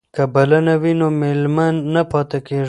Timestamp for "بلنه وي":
0.33-0.93